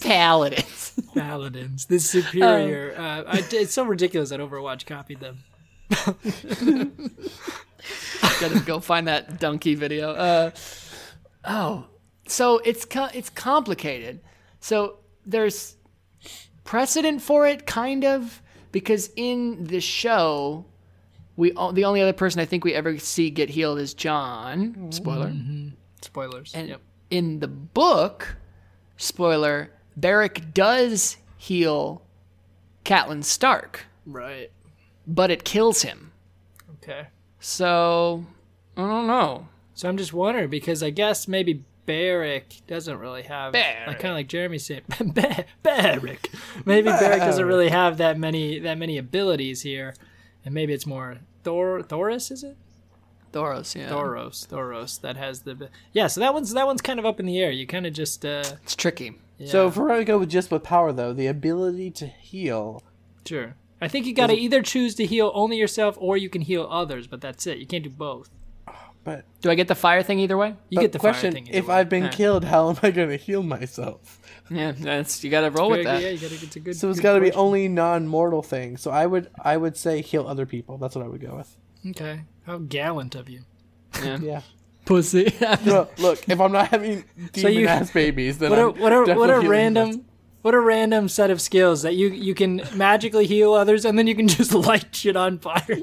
[0.00, 1.00] Paladins.
[1.14, 2.94] Paladins, the superior.
[2.96, 5.44] uh, I, it's so ridiculous that Overwatch copied them.
[8.40, 10.10] Gotta go find that donkey video.
[10.12, 10.50] Uh,
[11.44, 11.86] oh,
[12.26, 14.20] so it's co- it's complicated.
[14.60, 15.76] So there's
[16.64, 20.64] precedent for it, kind of, because in the show,
[21.36, 24.92] we the only other person I think we ever see get healed is Jon.
[24.92, 25.32] Spoiler.
[26.02, 26.54] Spoilers.
[26.54, 26.80] And yep.
[27.10, 28.36] in the book,
[28.96, 32.02] spoiler, Beric does heal
[32.84, 34.50] Catelyn Stark, Right.
[35.06, 36.12] but it kills him.
[36.82, 37.08] Okay.
[37.40, 38.24] So
[38.76, 39.48] I don't know.
[39.74, 44.16] So I'm just wondering because I guess maybe Barrick doesn't really have like kind of
[44.16, 44.82] like Jeremy said
[45.14, 46.30] Ba- Barrick.
[46.64, 49.94] Maybe Barrick doesn't really have that many that many abilities here,
[50.44, 52.56] and maybe it's more Thor Thoris is it
[53.32, 53.88] Thoros, yeah.
[53.88, 56.08] Thoros Thoros that has the yeah.
[56.08, 57.50] So that one's that one's kind of up in the air.
[57.50, 59.14] You kind of just uh It's tricky.
[59.38, 62.82] yeah, So if we're gonna go with just with power though, the ability to heal.
[63.26, 63.54] sure.
[63.80, 66.66] I think you got to either choose to heal only yourself or you can heal
[66.70, 67.58] others, but that's it.
[67.58, 68.28] You can't do both.
[69.04, 70.54] But Do I get the fire thing either way?
[70.68, 71.48] You get the question: fire thing.
[71.48, 71.74] either If way.
[71.76, 72.10] I've been Yeah.
[72.10, 74.18] killed, how am I gonna heal myself?
[74.50, 76.02] Yeah, that's you got to roll with Very good, that.
[76.02, 76.74] Yeah, you gotta, it's a good.
[76.76, 78.78] So it's good got to be only non-mortal thing.
[78.78, 80.78] So I would I would say heal other people.
[80.78, 81.54] That's what I would go with.
[81.90, 83.42] Okay, how gallant of you.
[84.02, 84.18] Yeah.
[84.22, 84.40] Yeah.
[84.86, 85.34] Pussy.
[85.66, 88.92] No, look, if I'm not having demon you- ass babies, then what a I'm what
[88.92, 90.04] a what a healing random
[90.42, 94.06] what a random set of skills that you you can magically heal others and then
[94.06, 95.66] you can just light shit on fire.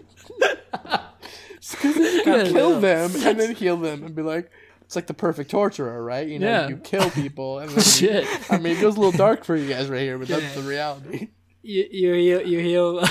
[1.84, 2.24] myself.
[2.24, 6.28] kill them and then heal them and be like, it's like the perfect torturer, right?
[6.28, 6.68] You know, Yeah.
[6.70, 8.24] you kill people and then Shit.
[8.24, 10.54] You, I mean, it goes a little dark for you guys right here, but that's
[10.56, 11.30] the reality.
[11.66, 13.04] You you heal you heal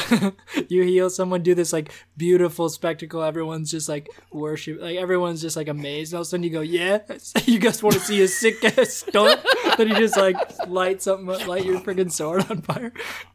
[0.69, 3.21] you heal someone do this like beautiful spectacle.
[3.21, 6.13] Everyone's just like worship like everyone's just like amazed.
[6.13, 6.99] And all of a sudden you go yeah.
[7.47, 9.41] You guys want to see a sick ass stunt?
[9.77, 10.37] then you just like
[10.69, 12.93] light something light your freaking sword on fire.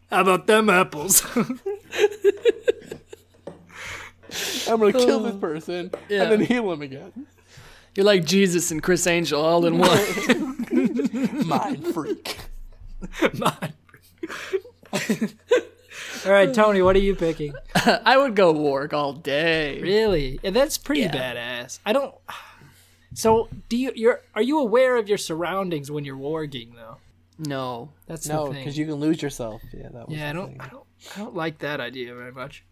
[0.10, 1.21] How about them apples?
[1.36, 1.60] I'm
[4.79, 5.39] gonna kill this oh.
[5.39, 6.23] person Yeah.
[6.23, 7.27] and then heal him again.
[7.93, 11.45] You're like Jesus and Criss Angel all in one.
[11.45, 12.38] Mind freak.
[16.25, 17.54] All right, Tony, what are you picking?
[17.75, 19.80] I would go warg all day.
[19.82, 20.39] Really?
[20.43, 21.12] Yeah, that's pretty Yeah.
[21.15, 21.80] badass.
[21.86, 22.15] I don't.
[23.15, 23.91] So, do you?
[23.95, 26.97] You're are you aware of your surroundings when you're warging though?
[27.39, 27.89] No.
[28.06, 29.63] That's No, because you can lose yourself.
[29.73, 30.58] Yeah, that was yeah, I don't, thing.
[30.62, 30.84] I don't.
[31.15, 32.63] I don't like that idea very much.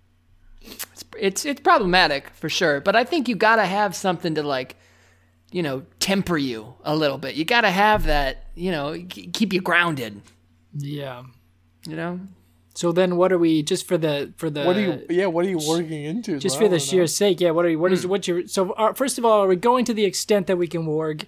[0.61, 4.43] It's it's it's problematic for sure, but I think you got to have something to
[4.43, 4.75] like
[5.51, 7.33] you know, temper you a little bit.
[7.33, 10.21] You got to have that, you know, k- keep you grounded,
[10.77, 11.23] Yeah.
[11.87, 12.19] You know?
[12.75, 14.63] So then, what are we just for the for the?
[14.63, 15.05] What are you?
[15.09, 16.37] Yeah, what are you working into?
[16.37, 17.05] Just for the sheer know.
[17.07, 17.49] sake, yeah.
[17.49, 17.79] What are you?
[17.79, 18.47] What is what's your?
[18.47, 21.25] So uh, first of all, are we going to the extent that we can warg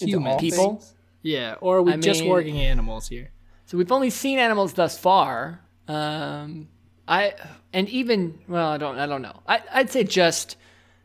[0.00, 0.40] Into humans?
[0.40, 0.76] People?
[0.76, 0.94] things?
[1.22, 3.30] Yeah, or are we I just mean- warging animals here?
[3.66, 5.60] So we've only seen animals thus far.
[5.86, 6.68] Um,
[7.06, 7.34] I
[7.74, 9.42] and even well, I don't I don't know.
[9.46, 10.56] I I'd say just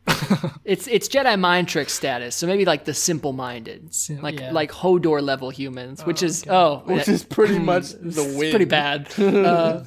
[0.64, 2.34] it's it's Jedi mind trick status.
[2.36, 4.52] So maybe like the simple minded, Sim- like yeah.
[4.52, 8.50] like Hodor level humans, which is oh, Which yeah, is pretty much the win.
[8.50, 9.08] pretty bad.
[9.26, 9.84] Uh,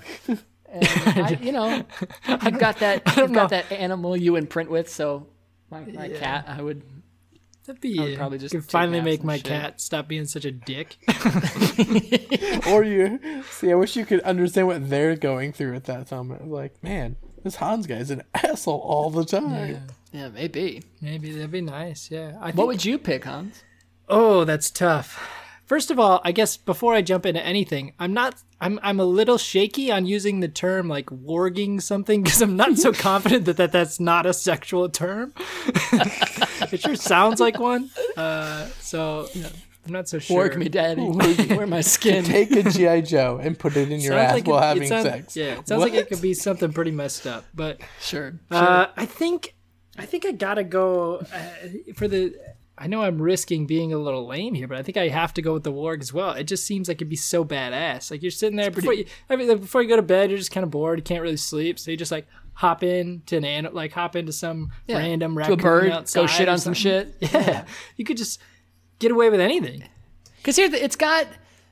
[0.72, 1.84] and I, you know,
[2.28, 4.88] I've got that I've got that animal you imprint with.
[4.88, 5.26] So
[5.72, 6.84] my, my cat, I would
[7.66, 8.00] That'd be.
[8.00, 9.46] I would probably just could finally make my shit.
[9.46, 10.98] cat stop being such a dick.
[12.68, 16.50] Or you see, I wish you could understand what they're going through at that moment.
[16.50, 19.72] Like, man, this Hans guy's an asshole all the time.
[19.72, 19.80] Yeah,
[20.14, 20.84] maybe.
[21.02, 22.10] Maybe that'd be nice.
[22.12, 22.38] Yeah.
[22.42, 23.64] I think, What would you pick, Hans?
[24.08, 25.28] Oh, that's tough.
[25.66, 28.36] First of all, I guess before I jump into anything, I'm not.
[28.60, 32.78] I'm I'm a little shaky on using the term like warging something because I'm not
[32.80, 35.32] so confident that, that that's not a sexual term.
[35.94, 37.90] it sure sounds like one.
[38.18, 39.28] Uh, so
[39.86, 40.38] I'm not so sure.
[40.38, 41.04] Work me, daddy.
[41.56, 42.24] Wear my skin.
[42.24, 44.88] Take a GI Joe and put it in your Sounds ass like while it having
[44.88, 45.36] sounds- sex.
[45.36, 47.46] Yeah, it sounds like it could be something pretty messed up.
[47.54, 48.34] But Sure.
[48.52, 49.54] uh, I think
[50.00, 52.36] I think I gotta go uh, for the.
[52.82, 55.42] I know I'm risking being a little lame here, but I think I have to
[55.42, 56.32] go with the warg as well.
[56.32, 58.10] It just seems like it'd be so badass.
[58.10, 60.40] Like you're sitting there before you I mean, like, before you go to bed, you're
[60.40, 60.98] just kind of bored.
[60.98, 64.16] You can't really sleep, so you just like hop in to an an- like hop
[64.16, 67.14] into some Yeah, random to a bird, outside go shit on some something.
[67.20, 67.34] shit.
[67.34, 67.66] Yeah,
[67.98, 68.40] you could just
[69.00, 69.84] get away with anything.
[70.38, 71.28] Because here, it's got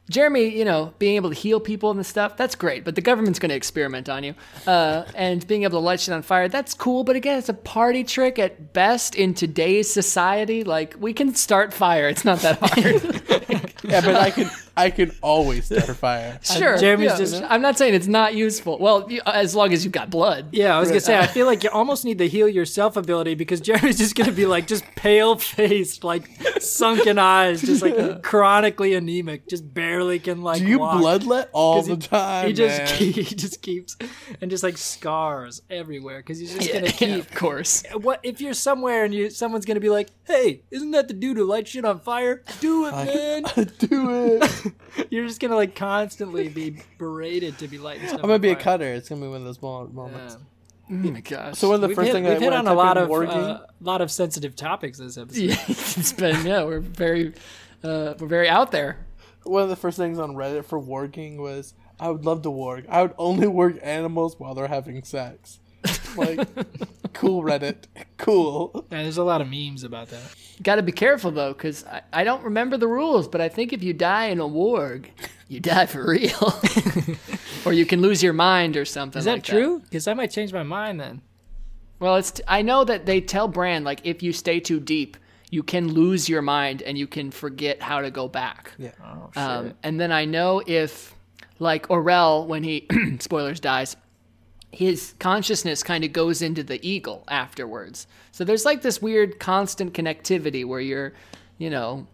[0.10, 2.38] Jeremy, you know, being able to heal people and stuff.
[2.38, 4.36] That's great, but the government's going to experiment on you.
[4.65, 7.04] Uh, and being able to light shit on fire, that's cool.
[7.04, 10.63] But again, it's a party trick at best in today's society.
[10.63, 13.63] Like we can start fire; it's not that hard.
[13.84, 16.39] Yeah, but I can I can always start a fire.
[16.49, 16.77] Uh, sure.
[16.77, 18.77] Jeremy's yeah, just- I'm not saying it's not useful.
[18.79, 20.49] Well, you, uh, as long as you've got blood.
[20.51, 23.35] Yeah, I was gonna say I feel like you almost need the heal yourself ability
[23.35, 28.93] because Jeremy's just gonna be like just pale faced, like sunken eyes, just like chronically
[28.93, 30.59] anemic, just barely can like.
[30.59, 31.01] Do you walk.
[31.01, 32.47] bloodlet all the he, time?
[32.47, 32.87] He just man?
[32.87, 33.97] keep, he just keeps
[34.41, 37.19] and just like scars everywhere because he's just Yeah, gonna keep.
[37.19, 37.83] of course.
[37.93, 41.37] What if you're somewhere and you someone's gonna be like, "Hey, isn't that the dude
[41.37, 42.43] who lights shit on fire?
[42.59, 43.43] Do it, man!"
[43.79, 44.66] do it.
[45.10, 48.19] You're just gonna like constantly be berated to be lighting stuff.
[48.19, 48.93] I'm gonna on be a cutter.
[48.93, 50.38] It's gonna be one of those moments.
[50.39, 50.43] Yeah.
[50.89, 51.58] Oh my gosh.
[51.58, 53.12] So one of the We've first hit, things we've I, hit on a lot of
[53.12, 55.39] uh, lot of sensitive topics this episode.
[55.41, 57.34] yeah, it's been yeah, we're very
[57.84, 59.06] uh, we're very out there.
[59.43, 62.86] one of the first things on Reddit for working was I would love to work.
[62.89, 65.60] I would only work animals while they're having sex.
[66.15, 66.47] Like,
[67.17, 67.86] cool Reddit,
[68.17, 68.86] cool.
[68.91, 70.21] Yeah, there's a lot of memes about that.
[70.62, 73.73] Got to be careful though, because I, I don't remember the rules, but I think
[73.73, 75.08] if you die in a warg,
[75.47, 76.60] you die for real,
[77.65, 79.19] or you can lose your mind or something.
[79.19, 79.80] Is that like true?
[79.80, 81.21] Because I might change my mind then.
[81.99, 85.17] Well, it's t- I know that they tell Bran like if you stay too deep,
[85.49, 88.73] you can lose your mind and you can forget how to go back.
[88.77, 88.91] Yeah.
[89.03, 89.43] Oh shit.
[89.43, 91.15] Um, and then I know if,
[91.60, 92.88] like Orell, when he
[93.19, 93.95] spoilers dies,
[94.77, 98.05] his consciousness kind of goes into the eagle afterwards.
[98.31, 101.13] So there's like this weird constant connectivity where you're,
[101.57, 102.05] you know,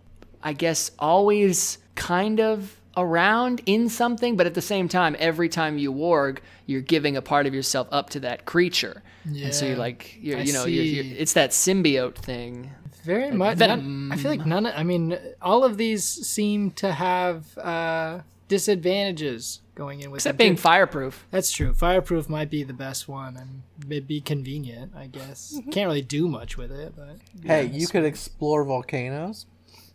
[0.42, 5.78] I guess always kind of around in something, but at the same time, every time
[5.78, 9.04] you warg, you're giving a part of yourself up to that creature.
[9.26, 12.72] And so you're like, you're, you know, you're, you're, it's that symbiote thing.
[13.04, 13.58] Very much.
[13.58, 14.08] Venom.
[14.08, 14.66] none- I feel like none.
[14.66, 20.38] Of, I mean, all of these seem to have uh, disadvantages going in with Except
[20.38, 20.62] them, being too.
[20.62, 21.26] fireproof.
[21.32, 21.74] That's true.
[21.74, 24.94] Fireproof might be the best one, and it'd be convenient.
[24.96, 25.70] I guess mm-hmm.
[25.72, 29.46] can't really do much with it, but Hey, you could explore volcanoes,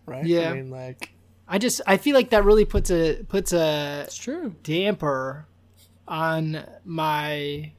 [0.07, 0.25] right?
[0.25, 0.51] Yeah.
[0.51, 1.13] I mean, like,
[1.47, 4.55] I just I feel like that really puts a puts a It's true.
[4.63, 5.47] damper
[6.07, 7.73] on my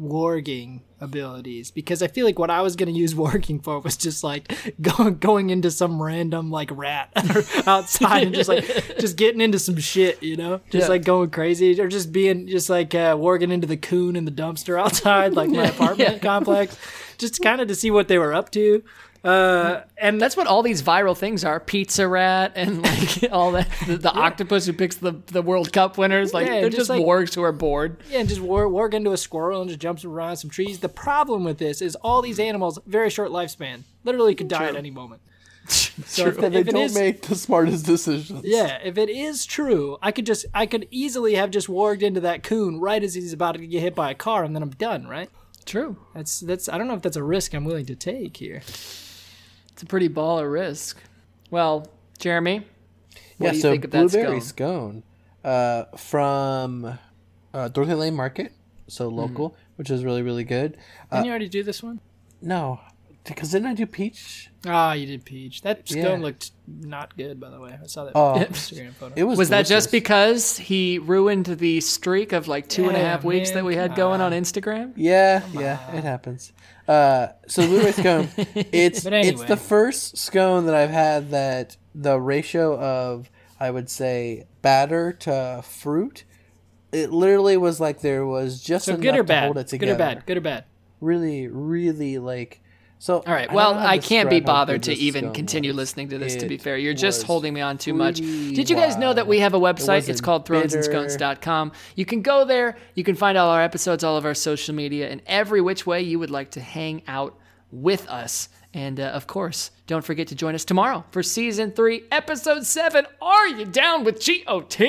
[0.00, 4.24] warging abilities because I feel like what I was gonna use warging for was just
[4.24, 7.10] like going going into some random like rat
[7.66, 8.64] outside and just like
[8.98, 10.88] just getting into some shit, you know, just Yeah.
[10.88, 14.32] like going crazy or just being just like uh, warging into the coon in the
[14.32, 16.76] dumpster outside like my apartment complex,
[17.18, 18.82] just kind of to see what they were up to.
[19.24, 23.68] Uh, and That's what all these viral things are: pizza rat and like all that.
[23.86, 26.34] The, the octopus who picks the, the World Cup winners.
[26.34, 27.96] Like Yeah, they're just just like- wargs who are bored.
[28.10, 30.80] Yeah, and just war, warg into a squirrel and just jumps around some trees.
[30.80, 33.82] The problem with this is all these animals very short lifespan.
[34.04, 35.22] Literally could die at any moment.
[36.06, 38.42] So if, they if it don't is, make the smartest decisions.
[38.44, 42.20] yeah, if it is true, I could just I could easily have just warged into
[42.20, 44.70] that coon right as he's about to get hit by a car, and then I'm
[44.70, 45.06] done.
[45.06, 45.30] Right?
[45.64, 45.96] True.
[46.14, 48.60] That's that's I don't know if that's a risk I'm willing to take here.
[49.74, 50.98] It's a pretty baller risk.
[51.50, 55.02] Well, Jeremy, what yeah, do you so think of that blueberry scone?
[55.42, 56.98] scone, uh, from
[57.52, 58.52] uh, Dorothy Lane Market,
[58.88, 59.16] so Hmm.
[59.16, 60.76] local, which is really really good.
[61.10, 62.00] Uh, Didn't you already do this one?
[62.40, 62.80] no,
[63.24, 64.50] because didn't I do peach?
[64.66, 65.62] Ah, you did peach.
[65.62, 66.02] That Yeah.
[66.04, 67.78] scone looked not good, by the way.
[67.82, 68.34] I saw that Oh.
[68.38, 69.14] Instagram photo.
[69.16, 69.38] It was.
[69.38, 73.24] Was that just because he ruined the streak of like two and a Yeah, half
[73.24, 74.42] weeks that we had come going on on.
[74.42, 74.92] Instagram?
[74.96, 76.52] Yeah, yeah, it happens.
[76.86, 82.20] Uh, so blueberry scone, it's But it's the first scone that I've had that the
[82.20, 86.24] ratio of I would say batter to fruit.
[86.92, 89.44] It literally was like there was just so enough good or to bad?
[89.44, 89.92] hold it together.
[89.92, 90.26] Good or bad?
[90.26, 90.64] Good or bad?
[91.00, 92.60] Really, really like.
[92.98, 93.46] So All right.
[93.46, 95.76] don't Well, I can't be bothered to even continue was.
[95.76, 96.36] listening to this.
[96.36, 98.16] to be fair, you're just holding me on too much.
[98.16, 100.08] Did you guys know that we have a website?
[100.08, 101.72] It's wasn't called thronesandscones.com.
[101.96, 102.76] You can go there.
[102.94, 106.00] You can find all our episodes, all of our social media, and every which way
[106.00, 107.38] you would like to hang out
[107.70, 108.48] with us.
[108.72, 113.06] And uh, of course, don't forget to join us tomorrow for season three, episode seven.
[113.20, 114.80] Are you down with GOT?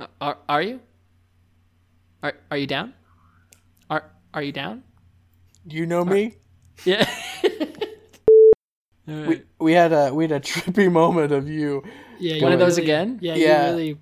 [0.00, 0.80] Uh, Are, are you?
[2.22, 2.94] Are, are you down?
[3.88, 4.82] Are, are you down?
[5.66, 6.36] Do you know me.
[6.84, 7.08] Yeah.
[9.06, 11.82] We, we had a we had a trippy moment of you.
[12.20, 13.18] Yeah, you One of those really- again?
[13.20, 13.64] Yeah, Yeah.
[13.64, 13.98] you really, You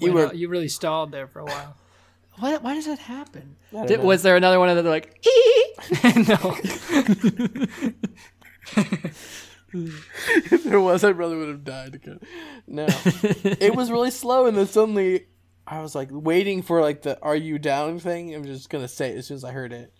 [0.00, 1.74] you were- you really stalled there for a while.
[2.38, 3.56] Why, why does that happen?
[3.86, 5.24] Did, was there another one of them like,
[6.16, 6.56] no,
[9.74, 12.20] if there was, I probably would have died again.
[12.66, 15.26] No, it was really slow, and then suddenly
[15.66, 18.34] I was like waiting for like the "Are you down?" thing.
[18.34, 19.92] I'm just gonna say it as soon as I heard it.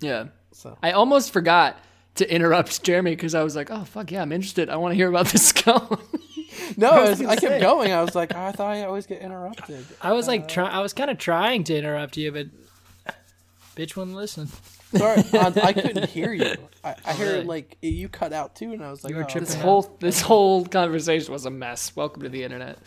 [0.00, 0.26] yeah.
[0.52, 1.78] So I almost forgot
[2.16, 4.68] to interrupt Jeremy because I was like, oh, fuck yeah, I'm interested.
[4.68, 5.98] I want to hear about this scone.
[6.76, 7.92] no, I, was, I kept going.
[7.92, 9.84] I was like, oh, I thought I always get interrupted.
[10.00, 12.46] I was like, uh, try, I was kind of trying to interrupt you, but
[13.76, 14.48] Bitch wouldn't listen.
[14.94, 16.54] Sorry, Hans, I couldn't hear you.
[16.84, 17.44] I, I heard really?
[17.44, 19.62] like you cut out too, and I was like, You were oh, tripping This okay.
[19.62, 21.96] whole this whole conversation was a mess.
[21.96, 22.78] Welcome to the internet.